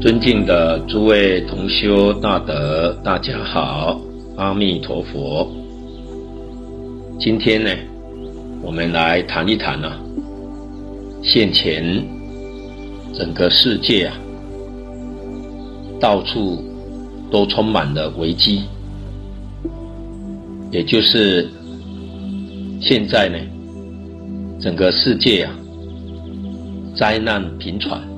[0.00, 4.00] 尊敬的诸位同修大德，大家好，
[4.34, 5.46] 阿弥陀佛。
[7.18, 7.70] 今天呢，
[8.62, 10.00] 我们来谈一谈啊，
[11.22, 12.02] 现前
[13.12, 14.16] 整个世界啊，
[16.00, 16.64] 到处
[17.30, 18.62] 都充满了危机，
[20.70, 21.46] 也就是
[22.80, 23.38] 现在呢，
[24.58, 25.52] 整个世界啊，
[26.96, 28.09] 灾难频传。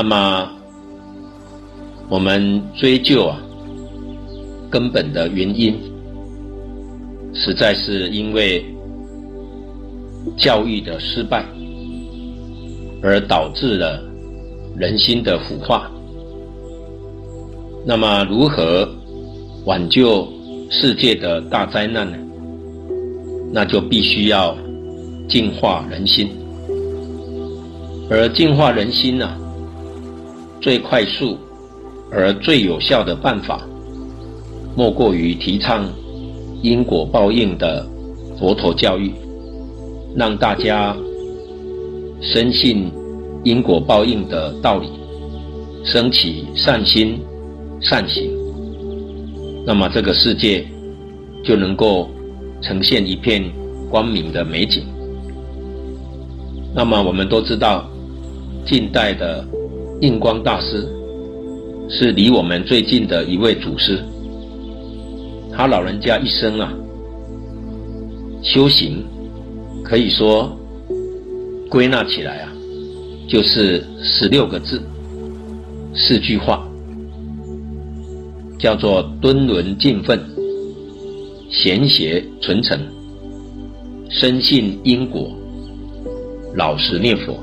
[0.00, 0.48] 那么，
[2.08, 3.36] 我们追究啊，
[4.70, 5.74] 根本的原因，
[7.34, 8.64] 实在是因为
[10.36, 11.44] 教育的失败，
[13.02, 14.00] 而导致了
[14.76, 15.90] 人心的腐化。
[17.84, 18.88] 那么，如何
[19.64, 20.28] 挽救
[20.70, 22.16] 世界的大灾难呢？
[23.52, 24.56] 那就必须要
[25.28, 26.28] 净化人心，
[28.08, 29.28] 而净化人心呢、
[30.60, 31.38] 最快速
[32.10, 33.60] 而最有效的办法，
[34.76, 35.88] 莫过于提倡
[36.62, 37.86] 因果报应的
[38.38, 39.12] 佛陀教育，
[40.16, 40.96] 让大家
[42.20, 42.90] 深信
[43.44, 44.88] 因果报应的道理，
[45.84, 47.20] 升起善心
[47.80, 48.28] 善行，
[49.64, 50.66] 那么这个世界
[51.44, 52.08] 就能够
[52.60, 53.44] 呈现一片
[53.88, 54.82] 光明的美景。
[56.74, 57.88] 那么我们都知道，
[58.66, 59.46] 近代的。
[60.00, 60.86] 印光大师
[61.90, 63.98] 是离我们最近的一位祖师，
[65.52, 66.72] 他老人家一生啊，
[68.42, 69.04] 修行
[69.82, 70.56] 可以说
[71.68, 72.52] 归纳起来啊，
[73.26, 74.80] 就是十六个字，
[75.92, 76.64] 四句话，
[78.56, 80.20] 叫做敦伦敬分、
[81.50, 82.78] 贤邪纯诚、
[84.08, 85.28] 深信因果、
[86.54, 87.36] 老实念佛。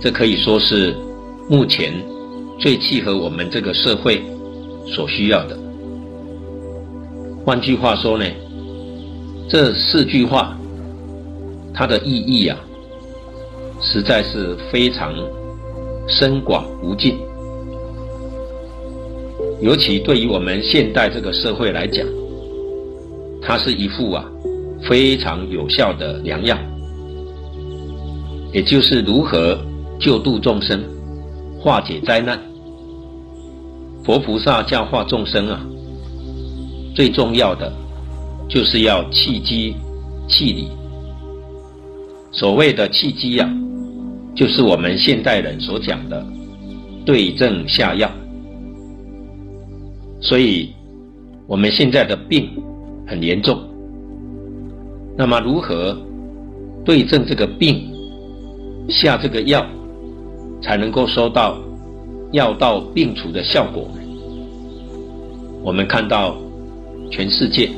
[0.00, 0.94] 这可以说是
[1.48, 1.92] 目前
[2.56, 4.22] 最契合我们这个社会
[4.86, 5.58] 所需要的。
[7.44, 8.24] 换句话说呢，
[9.48, 10.56] 这四句话
[11.74, 12.56] 它的意义啊，
[13.80, 15.12] 实在是非常
[16.06, 17.18] 深广无尽。
[19.60, 22.06] 尤其对于我们现代这个社会来讲，
[23.42, 24.24] 它是一副啊
[24.88, 26.56] 非常有效的良药，
[28.52, 29.58] 也就是如何。
[29.98, 30.80] 救度众生，
[31.60, 32.40] 化解灾难。
[34.04, 35.60] 佛菩萨教化众生啊，
[36.94, 37.72] 最重要的
[38.48, 39.74] 就是要契机
[40.28, 40.68] 契理。
[42.30, 43.50] 所谓的契机啊，
[44.34, 46.24] 就是我们现代人所讲的
[47.04, 48.10] 对症下药。
[50.20, 50.72] 所以，
[51.46, 52.50] 我们现在的病
[53.06, 53.58] 很严重。
[55.16, 55.96] 那么，如何
[56.84, 57.90] 对症这个病，
[58.88, 59.66] 下这个药？
[60.62, 61.58] 才能够收到
[62.32, 63.88] 药到病除的效果。
[65.62, 66.36] 我们看到
[67.10, 67.70] 全世界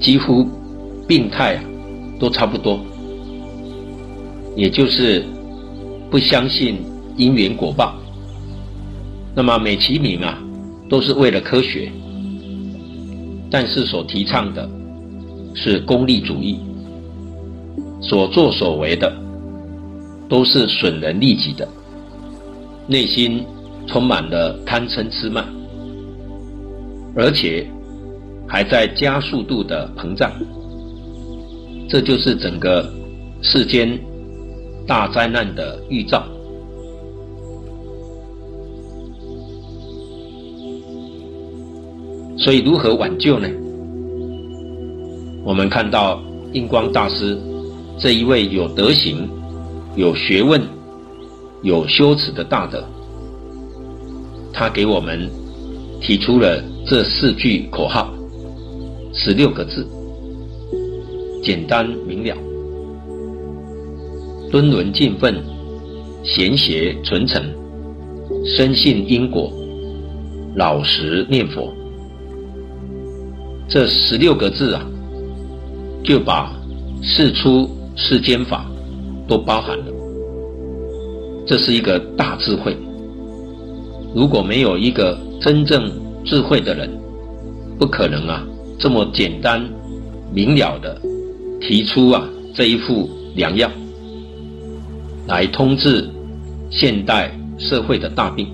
[0.00, 0.46] 几乎
[1.06, 1.58] 病态
[2.18, 2.78] 都差不多，
[4.54, 5.24] 也就是
[6.10, 6.78] 不相信
[7.16, 7.94] 因缘果报。
[9.34, 10.38] 那么美其名啊，
[10.88, 11.90] 都是为了科学，
[13.50, 14.68] 但是所提倡的
[15.54, 16.58] 是功利主义，
[18.00, 19.27] 所作所为的。
[20.28, 21.66] 都是损人利己的，
[22.86, 23.44] 内心
[23.86, 25.44] 充满了贪嗔痴慢，
[27.16, 27.66] 而且
[28.46, 30.30] 还在加速度的膨胀。
[31.88, 32.92] 这就是整个
[33.40, 33.98] 世间
[34.86, 36.22] 大灾难的预兆。
[42.36, 43.48] 所以，如何挽救呢？
[45.44, 46.22] 我们看到
[46.52, 47.38] 印光大师
[47.98, 49.28] 这一位有德行。
[49.96, 50.60] 有学问、
[51.62, 52.84] 有修持的大德，
[54.52, 55.28] 他给我们
[56.00, 58.12] 提出了这四句口号，
[59.12, 59.86] 十六个字，
[61.42, 62.36] 简单明了，
[64.50, 65.42] 敦伦敬分、
[66.22, 67.42] 贤邪纯诚、
[68.44, 69.52] 深信因果、
[70.54, 71.74] 老实念佛。
[73.68, 74.86] 这十六个字啊，
[76.04, 76.52] 就把
[77.02, 78.67] 世出世间法。
[79.28, 79.84] 都包含了，
[81.46, 82.76] 这是一个大智慧。
[84.14, 85.92] 如果没有一个真正
[86.24, 86.90] 智慧的人，
[87.78, 88.44] 不可能啊
[88.78, 89.62] 这么简单
[90.32, 91.00] 明了的
[91.60, 93.70] 提出啊这一副良药，
[95.26, 96.08] 来通治
[96.70, 98.48] 现代社会的大病。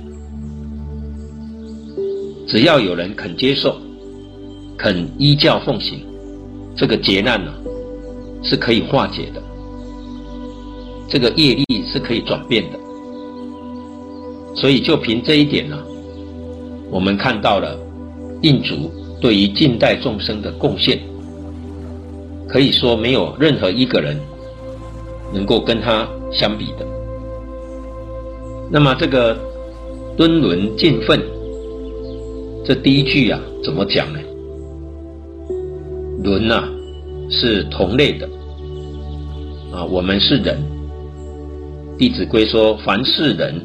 [2.48, 3.76] 只要有人肯接受，
[4.76, 6.00] 肯依教奉行，
[6.76, 7.52] 这个劫难呢，
[8.42, 9.40] 是可以化解的。
[11.14, 12.78] 这个业力是可以转变的。
[14.56, 15.78] 所以就凭这一点呢，
[16.90, 17.78] 我们看到了
[18.42, 18.90] 印祖
[19.20, 20.98] 对于近代众生的贡献，
[22.48, 24.18] 可以说没有任何一个人
[25.32, 26.84] 能够跟他相比的。
[28.68, 29.38] 那么这个
[30.16, 31.22] 敦伦敬奋，
[32.64, 34.18] 这第一句啊，怎么讲呢？
[36.24, 36.64] 伦呐，
[37.30, 38.28] 是同类的
[39.72, 40.58] 啊，我们是人。
[41.96, 43.60] 《弟子规》说：“凡是人，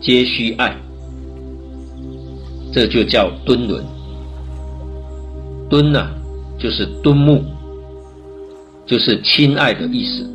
[0.00, 0.76] 皆须爱。”
[2.72, 3.84] 这就叫敦伦。
[5.68, 6.08] 敦呢，
[6.58, 7.42] 就是敦睦，
[8.84, 10.28] 就是亲爱的意思，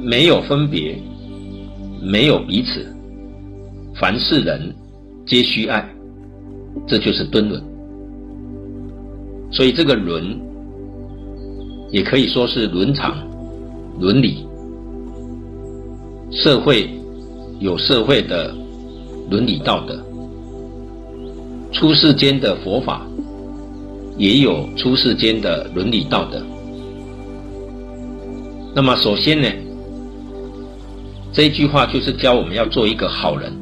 [0.00, 0.96] 没有分别，
[2.00, 2.86] 没有彼此，
[3.96, 4.72] 凡是人，
[5.26, 5.84] 皆须爱，
[6.86, 7.60] 这就是敦伦。
[9.50, 10.40] 所以这个伦，
[11.90, 13.16] 也可以说是伦常、
[13.98, 14.43] 伦理。
[16.34, 16.90] 社会
[17.60, 18.52] 有社会的
[19.30, 19.96] 伦理道德，
[21.72, 23.06] 出世间的佛法
[24.18, 26.42] 也有出世间的伦理道德。
[28.74, 29.48] 那么，首先呢，
[31.32, 33.52] 这句话就是教我们要做一个好人。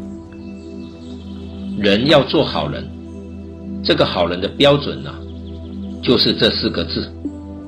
[1.78, 2.88] 人要做好人，
[3.84, 5.12] 这个好人的标准呢，
[6.02, 7.06] 就是这四个字：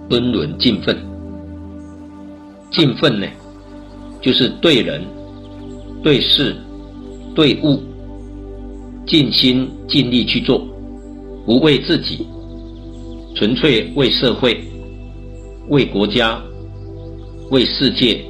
[0.09, 0.97] 敦伦敬奋。
[2.71, 3.27] 敬奋呢，
[4.25, 5.03] 就是对人、
[6.03, 6.57] 对事、
[7.35, 7.79] 对物，
[9.07, 10.67] 尽心尽力去做，
[11.45, 12.27] 不为自己，
[13.35, 14.59] 纯粹为社会、
[15.69, 16.41] 为国家、
[17.51, 18.25] 为世界、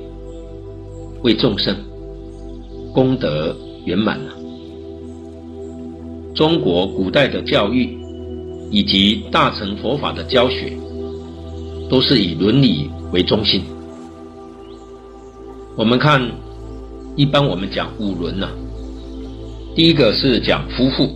[1.23, 1.77] 为众生，
[2.93, 4.33] 功德圆满了。
[6.35, 7.97] 中国古代的教育
[8.73, 10.73] 以及大乘佛法的教学，
[11.89, 13.63] 都是以伦理为中心。
[15.77, 16.23] 我们看，
[17.17, 18.49] 一般我们讲五伦呐，
[19.75, 21.11] 第一个是讲夫妇，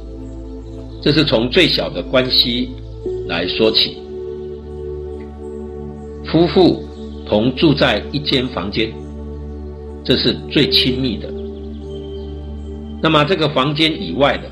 [1.01, 2.71] 这是从最小的关系
[3.29, 3.99] 来说起。
[6.27, 6.83] 夫妇
[7.25, 8.93] 同住在一间房间，
[10.05, 11.33] 这是最亲密的。
[13.01, 14.51] 那么这个房间以外的，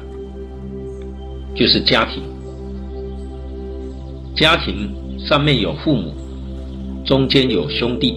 [1.52, 2.22] 就是家庭。
[4.36, 4.88] 家庭
[5.18, 6.12] 上面有父母，
[7.04, 8.14] 中间有兄弟。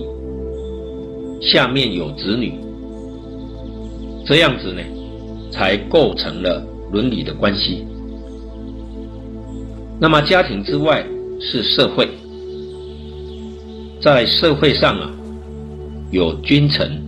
[1.41, 2.53] 下面有子女，
[4.25, 4.81] 这样子呢，
[5.51, 7.85] 才构成了伦理的关系。
[9.99, 11.05] 那么家庭之外
[11.39, 12.09] 是社会，
[14.01, 15.11] 在社会上啊，
[16.11, 17.01] 有君臣，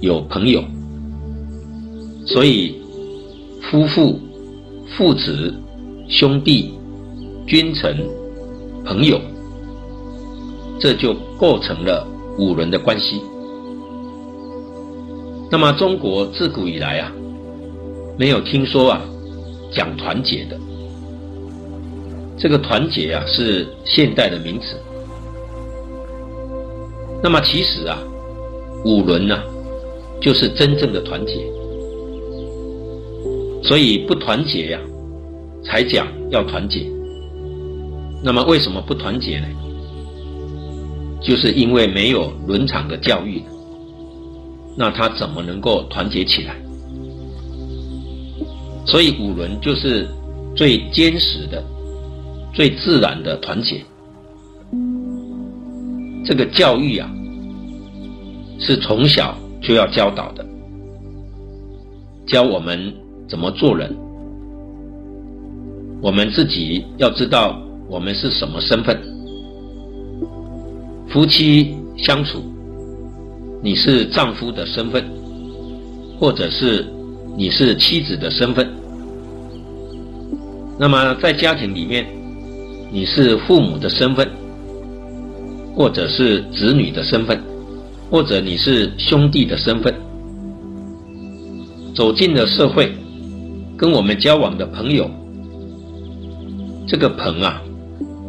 [0.00, 0.62] 有朋友，
[2.26, 2.76] 所以
[3.62, 4.18] 夫妇、
[4.96, 5.54] 父子、
[6.08, 6.74] 兄弟、
[7.46, 7.96] 君臣、
[8.84, 9.20] 朋友，
[10.80, 12.06] 这就构成了
[12.38, 13.20] 五伦的关系。
[15.50, 17.12] 那么中国自古以来啊，
[18.18, 19.00] 没有听说啊
[19.72, 20.58] 讲团结的。
[22.36, 24.76] 这个团结啊是现代的名词。
[27.22, 27.96] 那么其实啊，
[28.84, 29.40] 五伦呐，
[30.20, 31.32] 就是真正的团结。
[33.62, 34.80] 所以不团结呀，
[35.64, 36.84] 才讲要团结。
[38.22, 39.46] 那么为什么不团结呢？
[41.22, 43.42] 就是因为没有伦常的教育。
[44.76, 46.56] 那他怎么能够团结起来？
[48.86, 50.06] 所以五伦就是
[50.54, 51.64] 最坚实的、
[52.52, 53.82] 最自然的团结。
[56.24, 57.10] 这个教育啊，
[58.58, 60.46] 是从小就要教导的，
[62.26, 62.94] 教我们
[63.28, 63.94] 怎么做人。
[66.02, 69.00] 我们自己要知道我们是什么身份，
[71.08, 72.53] 夫妻相处。
[73.64, 75.02] 你是丈夫的身份，
[76.20, 76.86] 或者是
[77.34, 78.70] 你是妻子的身份。
[80.78, 82.06] 那么在家庭里面，
[82.92, 84.28] 你是父母的身份，
[85.74, 87.42] 或者是子女的身份，
[88.10, 89.94] 或者你是兄弟的身份。
[91.94, 92.92] 走进了社会，
[93.78, 95.10] 跟我们交往的朋友，
[96.86, 97.62] 这个朋啊，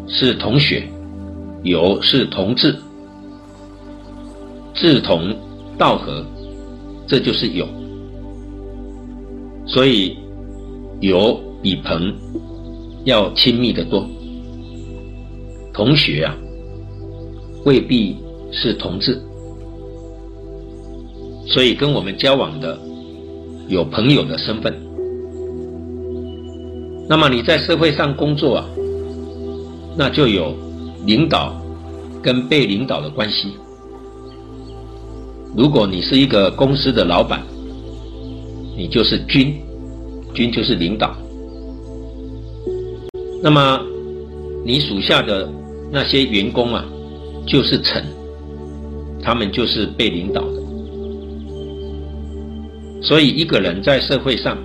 [0.07, 0.87] 是同学，
[1.63, 2.73] 友是同志。
[4.75, 5.33] 志同
[5.77, 6.23] 道合，
[7.07, 7.65] 这就是友。
[9.65, 10.17] 所以，
[10.99, 12.13] 友比朋
[13.05, 14.07] 要亲密得多。
[15.73, 16.35] 同学啊，
[17.65, 18.15] 未必
[18.51, 19.21] 是同志，
[21.47, 22.77] 所以跟我们交往的
[23.67, 24.73] 有朋友的身份。
[27.09, 28.65] 那么你在社会上工作啊，
[29.97, 30.55] 那就有
[31.05, 31.55] 领导
[32.21, 33.53] 跟被领导的关系。
[35.57, 37.41] 如果你是一个公司的老板，
[38.75, 39.55] 你就是君，
[40.33, 41.15] 君就是领导。
[43.41, 43.79] 那么
[44.65, 45.49] 你属下的
[45.91, 46.83] 那些员工啊，
[47.47, 48.03] 就是臣，
[49.23, 50.61] 他们就是被领导的。
[53.01, 54.57] 所以一个人在社会上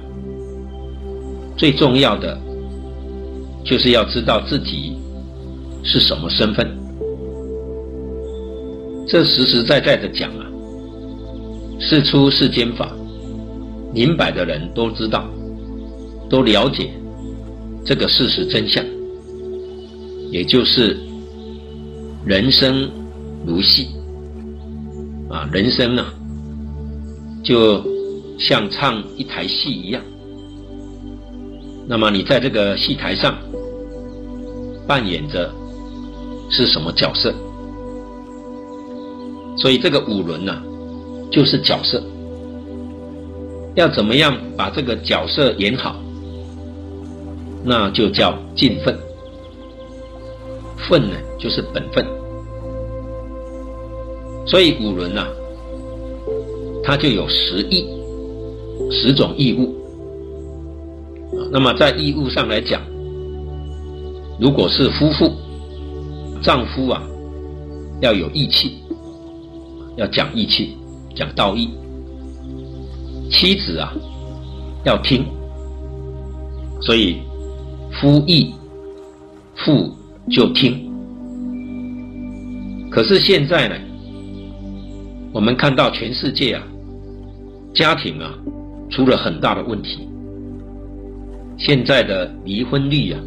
[1.56, 2.37] 最重要的，
[3.62, 4.97] 就是要知道自己
[5.85, 6.68] 是什么身份。
[9.06, 10.50] 这实实在在的讲啊，
[11.80, 12.92] 世出世间法，
[13.92, 15.25] 明白的人都知道，
[16.28, 16.92] 都了解
[17.84, 18.84] 这个事实真相，
[20.30, 20.99] 也就是
[22.25, 22.88] 人生
[23.46, 23.88] 如戏
[25.30, 26.04] 啊，人生呢，
[27.42, 27.82] 就
[28.38, 30.02] 像唱一台戏一样。
[31.88, 33.34] 那么你在这个戏台上
[34.87, 35.50] 扮演着
[36.50, 37.34] 是什么角色？
[39.56, 40.62] 所以这个五轮呢，
[41.30, 42.02] 就是角色。
[43.76, 45.94] 要怎么样把这个角色演好？
[47.64, 48.99] 那就叫尽份。
[50.88, 52.04] 份呢，就是本分。
[54.46, 55.25] 所以五轮呢，
[56.82, 57.87] 它就有十义，
[58.90, 59.75] 十种义务。
[61.52, 62.80] 那么在义务上来讲，
[64.40, 65.30] 如果是夫妇，
[66.42, 67.02] 丈夫啊，
[68.00, 68.78] 要有义气。
[69.96, 70.76] 要讲义气，
[71.20, 71.68] 讲道义。
[73.30, 73.92] 妻子啊，
[74.86, 75.22] 要听。
[76.80, 77.18] 所以
[78.00, 78.54] 夫义，
[79.54, 79.94] 妇
[80.30, 80.90] 就听。
[82.90, 83.74] 可是现在呢，
[85.30, 86.62] 我们看到全世界啊，
[87.74, 88.34] 家庭啊，
[88.88, 90.08] 出了很大的问题。
[91.58, 93.20] 现在的离婚率啊，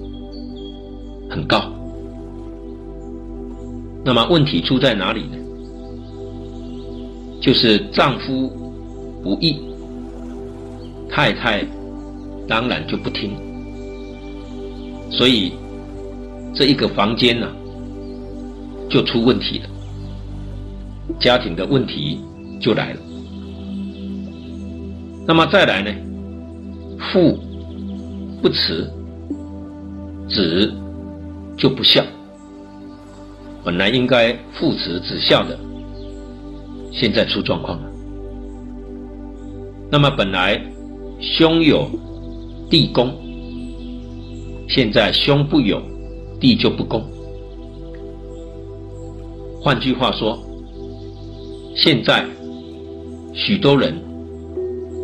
[1.29, 1.71] 很高。
[4.03, 5.37] 那么问题出在哪里呢？
[7.43, 8.47] 就是丈夫
[9.21, 9.59] 不义，
[11.09, 11.61] 太太
[12.47, 13.31] 当然就不听，
[15.11, 15.51] 所以
[16.55, 17.45] 这一个房间呢，
[18.89, 19.69] 就出问题了，
[21.19, 22.21] 家庭的问题
[22.61, 22.99] 就来了。
[25.27, 25.91] 那么再来呢，
[27.11, 27.37] 父
[28.41, 28.89] 不慈，
[30.29, 30.73] 子
[31.57, 32.01] 就不孝，
[33.65, 35.59] 本来应该父慈子孝的。
[36.93, 37.89] 现在出状况了。
[39.91, 40.61] 那么本来
[41.19, 41.89] 兄有
[42.69, 43.13] 弟恭，
[44.69, 45.81] 现在兄不有，
[46.39, 47.03] 弟就不恭。
[49.61, 50.37] 换句话说，
[51.75, 52.25] 现在
[53.33, 53.95] 许多人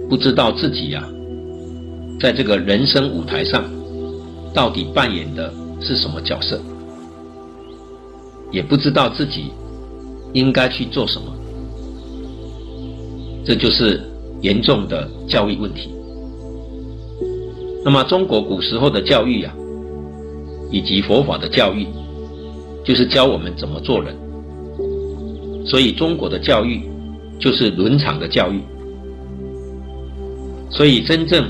[0.09, 1.07] 不知道自己呀、
[2.19, 3.63] 在这个人生舞台上
[4.53, 6.59] 到底扮演的是什么角色，
[8.51, 9.51] 也不知道自己
[10.33, 11.38] 应该去做什么。
[13.45, 14.01] 这就是
[14.41, 15.89] 严重的教育问题。
[17.83, 19.53] 那么，中国古时候的教育呀、
[20.69, 21.87] 以及佛法的教育，
[22.83, 24.15] 就是教我们怎么做人。
[25.65, 26.81] 所以，中国的教育
[27.39, 28.61] 就是伦常的教育。
[30.69, 31.47] 所以，真正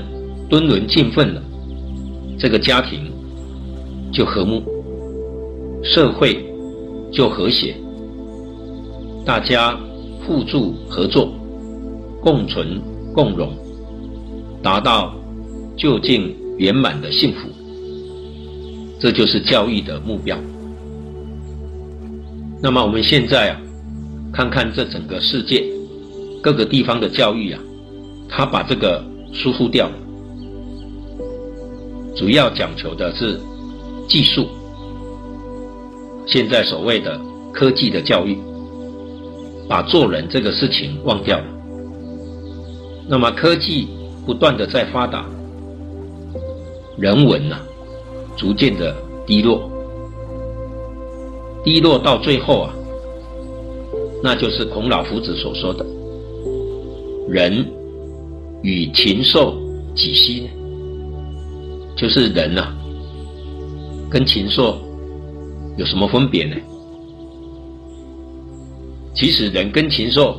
[0.48, 1.42] 敦伦敬分了，
[2.38, 3.10] 这个家庭
[4.12, 4.62] 就和睦，
[5.82, 6.44] 社会
[7.12, 7.74] 就和谐，
[9.24, 9.76] 大家
[10.24, 11.32] 互助合作。
[12.22, 12.80] 共存
[13.14, 13.52] 共荣，
[14.62, 15.14] 达到
[15.76, 17.48] 就近圆满的幸福，
[18.98, 20.36] 这就是教育的目标。
[22.62, 23.60] 那么我们现在啊，
[24.32, 25.64] 看看这整个世界
[26.42, 27.60] 各个地方的教育啊，
[28.28, 29.94] 它把这个疏忽掉了，
[32.14, 33.40] 主要讲求的是
[34.06, 34.46] 技术。
[36.26, 37.18] 现在所谓的
[37.52, 38.38] 科技的教育，
[39.66, 41.44] 把做人这个事情忘掉了。
[43.10, 43.88] 那么科技
[44.24, 45.28] 不断的在发达，
[46.96, 47.56] 人文呢、
[48.36, 48.94] 逐渐的
[49.26, 49.68] 低落，
[51.64, 52.72] 低落到最后啊，
[54.22, 55.84] 那就是孔老夫子所说的
[57.28, 57.66] “人
[58.62, 59.56] 与禽兽
[59.92, 60.50] 几希”呢？
[61.96, 62.76] 就是人呐、啊，
[64.08, 64.78] 跟禽兽
[65.76, 66.54] 有什么分别呢？
[69.16, 70.36] 其实人跟禽兽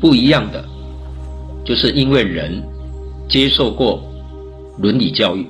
[0.00, 0.64] 不一样的。
[1.66, 2.62] 就是因为人
[3.28, 4.00] 接受过
[4.78, 5.44] 伦理教育，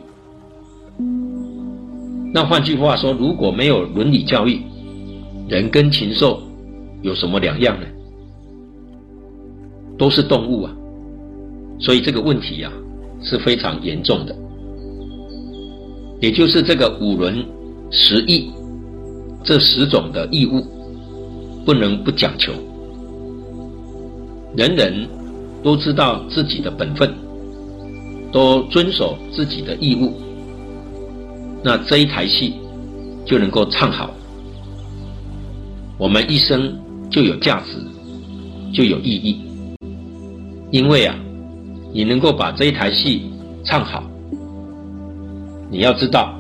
[2.33, 4.63] 那换句话说，如果没有伦理教育，
[5.47, 6.41] 人跟禽兽
[7.03, 7.87] 有什么两样呢？
[9.99, 10.75] 都是动物啊，
[11.79, 12.77] 所以这个问题呀、啊、
[13.23, 14.35] 是非常严重的。
[16.21, 17.45] 也就是这个五伦
[17.91, 18.51] 十义
[19.45, 20.65] 这十种的义务，
[21.67, 22.55] 不能不讲求，
[24.57, 25.07] 人人。
[25.67, 27.13] 都知道自己的本分，
[28.31, 30.13] 都遵守自己的义务，
[31.61, 32.55] 那这一台戏
[33.25, 34.09] 就能够唱好，
[35.99, 36.73] 我们一生
[37.11, 37.79] 就有价值，
[38.73, 39.43] 就有意义。
[40.71, 41.17] 因为啊，
[41.93, 43.29] 你能够把这一台戏
[43.65, 44.05] 唱好，
[45.69, 46.33] 你要知道，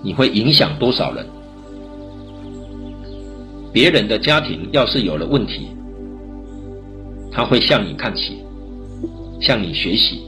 [0.00, 1.26] 你会影响多少人。
[3.72, 5.66] 别人的家庭要是有了问题，
[7.34, 8.38] 他会向你看齐，
[9.40, 10.20] 向你学习。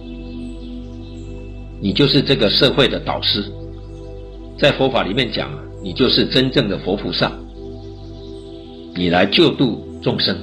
[1.81, 3.45] 你就是这个社会的导师，
[4.59, 5.49] 在佛法里面讲，
[5.83, 7.31] 你就是真正的佛菩萨，
[8.97, 10.37] 你来救度众生。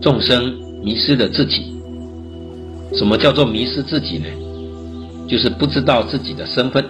[0.00, 0.50] 众生
[0.82, 1.74] 迷失了自己，
[2.94, 4.26] 什么叫做迷失自己呢？
[5.28, 6.82] 就是不知道自己的身份，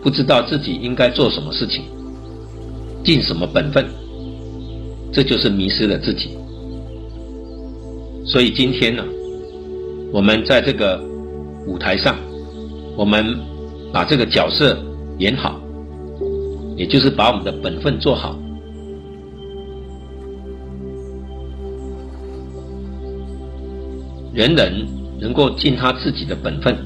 [0.00, 1.82] 不知道自己应该做什么事情。
[3.02, 3.84] 尽什么本分，
[5.12, 6.30] 这就是迷失了自己。
[8.24, 9.04] 所以今天呢，
[10.12, 11.02] 我们在这个
[11.66, 12.16] 舞台上，
[12.96, 13.36] 我们
[13.92, 14.78] 把这个角色
[15.18, 15.60] 演好，
[16.76, 18.38] 也就是把我们的本分做好。
[24.32, 24.86] 人人
[25.20, 26.76] 能够尽他自己的本分，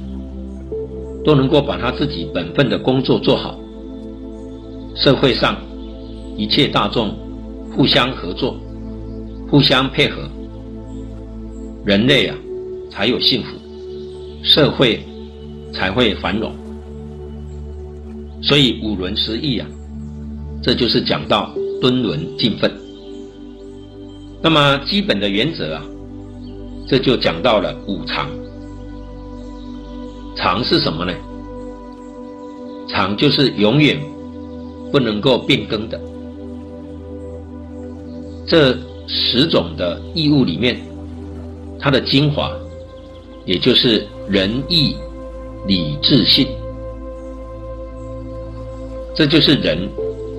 [1.24, 3.58] 都能够把他自己本分的工作做好，
[4.94, 5.56] 社会上。
[6.38, 7.16] 一切大众
[7.74, 8.54] 互相合作，
[9.50, 10.28] 互相配合，
[11.86, 12.36] 人类啊
[12.90, 13.56] 才有幸福，
[14.42, 15.00] 社会
[15.72, 16.52] 才会繁荣。
[18.42, 19.68] 所以五伦十义啊，
[20.60, 22.68] 这就是讲到敦伦尽分。
[24.42, 25.82] 那么基本的原则啊，
[26.88, 28.28] 这就讲到了五常。
[30.34, 31.12] 常是什么呢？
[32.88, 33.96] 常就是永远
[34.90, 36.00] 不能够变更的。
[38.44, 40.80] 这十种的义务里面，
[41.86, 42.50] 它的精华，
[43.44, 44.96] 也就是仁义
[45.68, 46.48] 礼智信，
[49.14, 49.88] 这就是人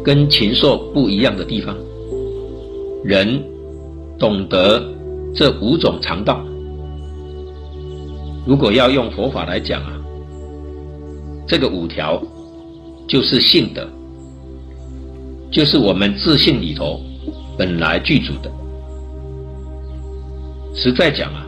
[0.03, 1.73] 跟禽兽不一样的地方。
[3.01, 3.41] 人
[4.19, 4.83] 懂得
[5.33, 6.45] 这五种常道，
[8.45, 9.93] 如果要用佛法来讲啊，
[11.47, 12.21] 这个五条
[13.07, 13.87] 就是信德，
[15.49, 16.99] 就是我们自信里头。
[17.57, 18.51] 本来具足的，
[20.77, 21.43] 实在讲啊，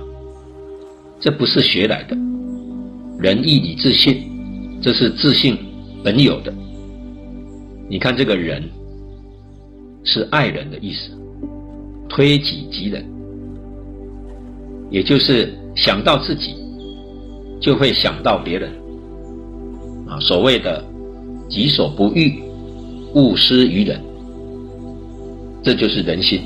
[1.19, 2.17] 这不是学来的，
[3.19, 4.23] 仁义礼智信，
[4.81, 5.55] 这是自信
[6.03, 6.51] 本有的。
[7.87, 8.63] 你看这个人，
[10.03, 11.11] 是爱人的意思，
[12.09, 13.05] 推己及人，
[14.89, 16.55] 也就是想到自己，
[17.61, 18.71] 就会想到别人，
[20.07, 20.83] 啊，所谓的
[21.47, 22.41] 己所不欲，
[23.13, 24.01] 勿施于人。
[25.61, 26.41] 这就是人心，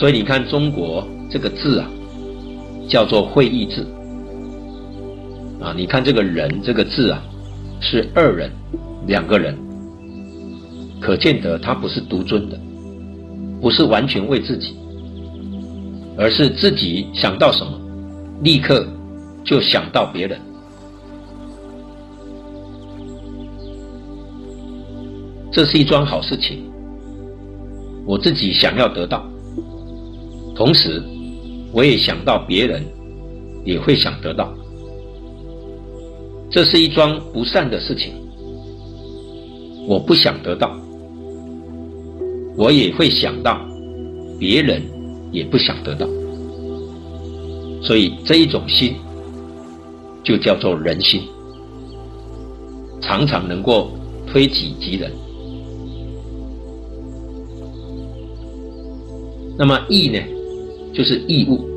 [0.00, 1.86] 所以你看中国这个字啊，
[2.88, 3.86] 叫做会意字
[5.60, 5.74] 啊。
[5.76, 7.22] 你看这个人这个字啊，
[7.82, 8.50] 是二人，
[9.06, 9.54] 两个人，
[11.02, 12.58] 可见得他不是独尊的，
[13.60, 14.74] 不是完全为自己，
[16.16, 17.78] 而是自己想到什么，
[18.42, 18.86] 立刻
[19.44, 20.40] 就想到别人。
[25.52, 26.64] 这是一桩好事情。
[28.06, 29.29] 我自己想要得到，
[30.60, 31.02] 同时
[31.72, 32.84] 我也想到别人
[33.64, 34.52] 也会想得到，
[36.50, 38.12] 这是一桩不善的事情。
[39.88, 40.78] 我不想得到，
[42.58, 43.58] 我也会想到
[44.38, 44.82] 别人
[45.32, 46.06] 也不想得到，
[47.82, 48.94] 所以这一种心
[50.22, 51.22] 就叫做人心，
[53.00, 53.92] 常常能够
[54.26, 55.10] 推己及人。
[59.56, 60.18] 那么义呢，
[60.92, 61.68] 就是义务。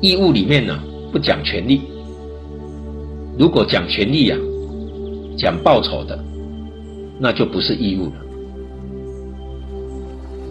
[0.00, 0.78] 义务里面呢，
[1.12, 1.80] 不讲权利。
[3.38, 4.40] 如果讲权利呀、啊，
[5.36, 6.22] 讲报酬的，
[7.18, 8.12] 那就不是义务了。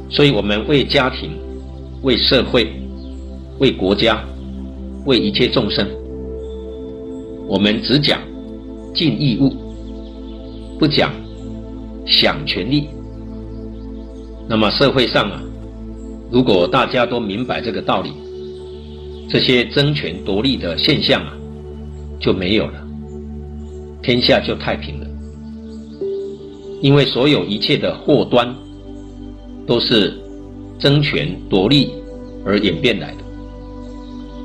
[0.10, 1.32] 所以，我们为家庭、
[2.02, 2.72] 为社会、
[3.60, 4.24] 为国家、
[5.06, 5.88] 为一切众生，
[7.48, 8.20] 我们只讲
[8.94, 9.54] 尽义务，
[10.80, 11.12] 不讲
[12.06, 12.90] 享权利。
[14.48, 15.42] 那么社会上啊。
[16.34, 18.12] 如果大家都明白这个道理，
[19.30, 21.32] 这些争权夺利的现象啊，
[22.20, 22.74] 就没有了，
[24.02, 25.06] 天下就太平了。
[26.82, 28.52] 因为所有一切的祸端，
[29.68, 30.20] 都是
[30.80, 31.92] 争权夺利
[32.44, 33.24] 而演变来的，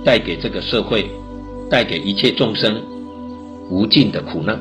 [0.05, 1.07] 带给这个社会，
[1.71, 2.79] 带给一切众生
[3.71, 4.61] 无尽的苦难。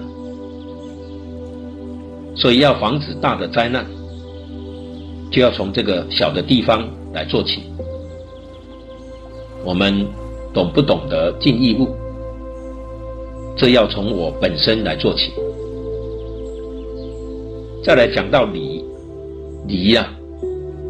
[2.37, 3.85] 所以要防止大的灾难，
[5.29, 7.63] 就要从这个小的地方来做起。
[9.63, 10.07] 我们
[10.53, 11.89] 懂不懂得尽义务？
[13.55, 15.31] 这要从我本身来做起。
[17.83, 18.83] 再来讲到礼，
[19.67, 20.13] 礼呀、啊，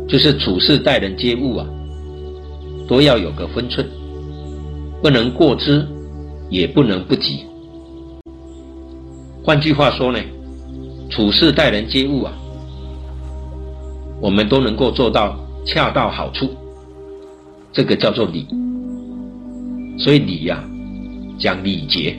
[0.08, 1.66] 就是处事待人接物啊，
[2.88, 3.88] 都要有个分寸，
[5.02, 5.88] 不能过之，
[6.50, 7.46] 也不能不及。
[9.44, 10.20] 换句话说呢，
[11.10, 12.34] 处事待人接物啊，
[14.20, 16.50] 我们都能够做到恰到好处，
[17.74, 18.48] 这个叫做礼。
[20.00, 20.64] 所以礼呀、
[21.38, 22.18] 讲礼节，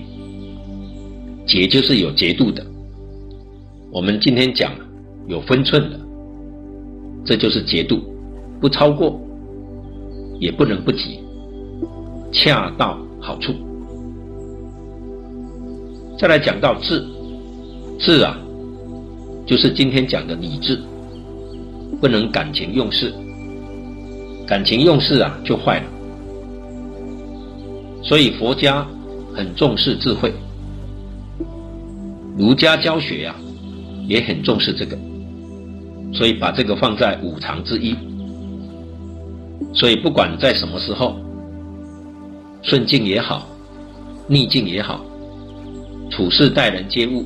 [1.46, 2.62] 节就是有节度的。
[3.90, 4.70] 我们今天讲
[5.26, 5.98] 有分寸的，
[7.24, 8.02] 这就是节度，
[8.60, 9.18] 不超过，
[10.38, 11.18] 也不能不及，
[12.30, 13.54] 恰到好处。
[16.18, 17.02] 再来讲到智，
[17.98, 18.36] 智啊，
[19.46, 20.78] 就是今天讲的礼智，
[21.98, 23.14] 不能感情用事，
[24.48, 25.86] 感情用事啊就坏了。
[28.02, 28.86] 所以佛家
[29.34, 30.32] 很重视智慧，
[32.36, 33.46] 儒家教学呀、啊。
[34.08, 34.96] 也很重视这个，
[36.14, 37.94] 所以把这个放在五常之一。
[39.74, 41.14] 所以不管在什么时候，
[42.62, 43.46] 顺境也好，
[44.26, 45.04] 逆境也好，
[46.10, 47.22] 处事待人接物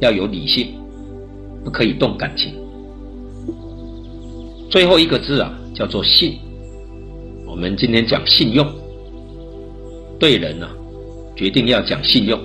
[0.00, 0.74] 要有理性，
[1.64, 2.52] 不可以动感情。
[4.70, 6.38] 最后一个字啊，叫做信。
[7.46, 8.66] 我们今天讲信用，
[10.18, 10.72] 对人呢、啊，
[11.36, 12.38] 决定要讲信用。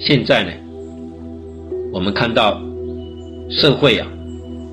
[0.00, 0.50] 现在呢？
[1.92, 2.60] 我们看到
[3.50, 4.08] 社会啊，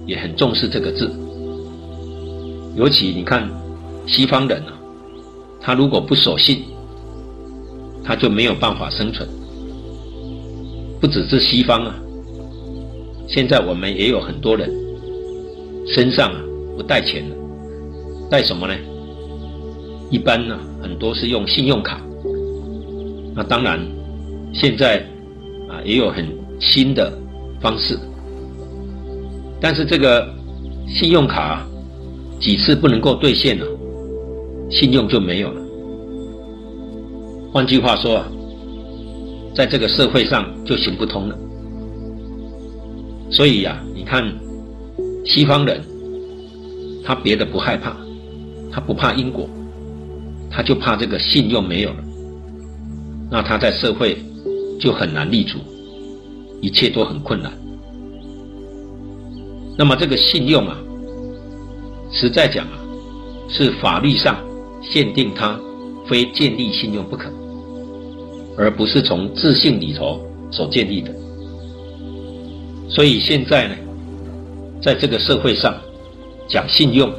[0.05, 1.11] 也很重视这个字。
[2.75, 3.49] 尤其你看
[4.07, 4.73] 西方人啊，
[5.59, 6.63] 他如果不守信，
[8.03, 9.27] 他就没有办法生存。
[11.01, 11.95] 不只是西方啊，
[13.27, 14.71] 现在我们也有很多人
[15.87, 16.41] 身上啊
[16.79, 17.35] 不带钱了，
[18.31, 18.73] 带什么呢？
[20.09, 21.99] 一般呢，很多是用信用卡。
[23.35, 23.85] 那当然，
[24.53, 25.05] 现在
[25.67, 26.25] 啊也有很
[26.57, 27.11] 新的
[27.59, 27.99] 方式，
[29.59, 30.25] 但是这个
[30.87, 31.67] 信用卡
[32.39, 33.65] 几次不能够兑现了，
[34.71, 35.61] 信用就没有了。
[37.51, 38.31] 换句话说啊，
[39.53, 41.37] 在这个社会上就行不通了。
[43.29, 44.23] 所以呀，你看
[45.25, 45.81] 西方人，
[47.09, 47.97] 他别的不害怕，
[48.71, 49.49] 他不怕因果，
[50.47, 52.03] 他就怕这个信用没有了，
[53.31, 54.15] 那他在社会
[54.79, 55.57] 就很难立足。
[56.61, 57.51] 一切都很困难。
[59.75, 60.77] 那么这个信用啊，
[62.11, 62.77] 实在讲啊，
[63.49, 64.37] 是法律上
[64.83, 65.59] 限定他
[66.07, 67.27] 非建立信用不可，
[68.55, 71.11] 而不是从自信里头所建立的。
[72.87, 73.75] 所以现在呢，
[74.79, 75.73] 在这个社会上
[76.49, 77.09] 讲信用，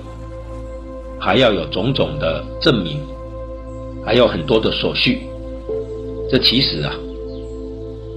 [1.19, 3.01] 还要有种种的证明，
[4.05, 5.21] 还有很多的手续。
[6.29, 6.93] 这其实啊。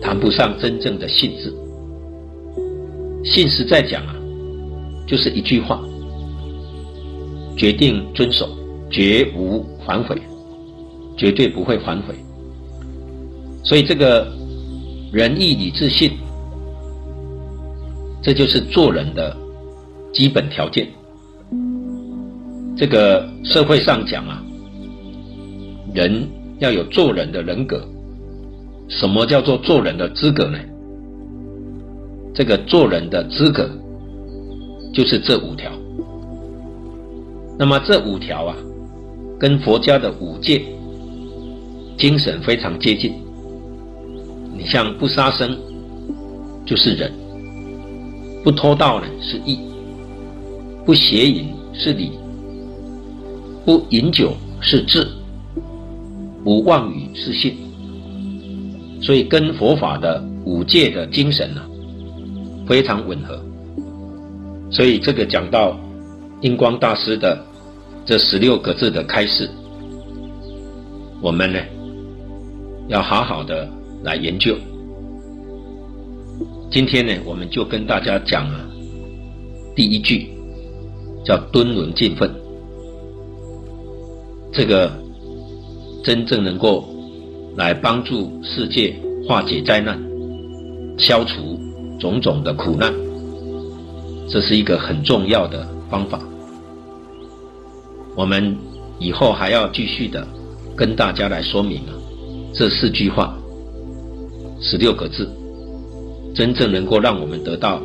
[0.05, 1.55] 谈不上真正的信字，
[3.23, 4.13] 信实在讲啊，
[5.07, 5.81] 就是一句话，
[7.55, 8.49] 决定遵守，
[8.91, 10.21] 绝无反悔，
[11.15, 12.13] 绝对不会反悔。
[13.63, 14.27] 所以这个
[15.13, 16.11] 仁义礼智信，
[18.21, 19.33] 这就是做人的
[20.11, 20.85] 基本条件。
[22.75, 24.43] 这个社会上讲啊，
[25.93, 26.27] 人
[26.59, 27.81] 要有做人的人格。
[28.89, 30.57] 什么叫做做人的资格呢？
[32.33, 33.69] 这个做人的资格
[34.93, 35.71] 就是这五条。
[37.57, 38.55] 那么这五条啊，
[39.39, 40.63] 跟佛家的五戒
[41.97, 43.13] 精神非常接近。
[44.55, 45.57] 你像不杀生
[46.65, 47.11] 就是仁，
[48.43, 49.59] 不偷盗呢是义，
[50.85, 52.11] 不邪淫是礼，
[53.65, 55.07] 不饮酒是智，
[56.43, 57.55] 不妄语是信。
[59.01, 61.61] 所以跟佛法的五戒的精神呢，
[62.67, 63.41] 非常吻合。
[64.69, 65.79] 所以这个讲到
[66.41, 67.41] 印光大师的
[68.05, 69.49] 这十六个字的开示，
[71.21, 71.59] 我们呢
[72.89, 73.69] 要好好的
[74.03, 74.57] 来研究。
[76.69, 78.59] 今天呢，我们就跟大家讲了
[79.73, 80.27] 第一句，
[81.23, 82.42] 叫敦伦敬分。
[84.53, 84.91] 这个
[86.03, 86.85] 真正能够。
[87.55, 88.95] 来帮助世界
[89.27, 89.95] 化解灾难，
[90.97, 91.59] 消除
[91.99, 92.91] 种种的苦难，
[94.27, 96.19] 这是一个很重要的方法。
[98.15, 98.57] 我们
[98.97, 100.27] 以后还要继续的
[100.75, 101.93] 跟大家来说明啊，
[102.55, 103.37] 这四句话，
[104.59, 105.29] 十六个字，
[106.33, 107.79] 真正能够让我们得到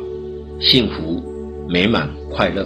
[0.59, 1.23] 幸福、
[1.69, 2.65] 美满、快乐，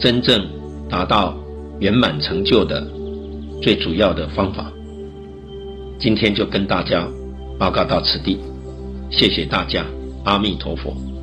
[0.00, 0.44] 真正
[0.88, 1.36] 达到
[1.84, 2.82] 圆满成就的
[3.60, 4.72] 最主要的方法。
[5.98, 7.06] 今天就跟大家
[7.58, 8.38] 报告到此地，
[9.10, 9.84] 谢谢大家，
[10.24, 11.13] 阿弥陀佛。